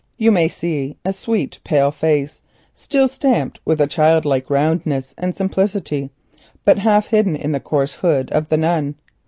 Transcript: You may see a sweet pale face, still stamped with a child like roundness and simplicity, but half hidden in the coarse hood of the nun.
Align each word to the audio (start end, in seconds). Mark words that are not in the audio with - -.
You 0.17 0.31
may 0.31 0.47
see 0.47 0.97
a 1.05 1.13
sweet 1.13 1.59
pale 1.63 1.91
face, 1.91 2.41
still 2.73 3.07
stamped 3.07 3.59
with 3.65 3.79
a 3.79 3.85
child 3.85 4.25
like 4.25 4.49
roundness 4.49 5.13
and 5.15 5.35
simplicity, 5.35 6.09
but 6.65 6.79
half 6.79 7.09
hidden 7.09 7.35
in 7.35 7.51
the 7.51 7.59
coarse 7.59 7.93
hood 7.93 8.31
of 8.31 8.49
the 8.49 8.57
nun. 8.57 8.95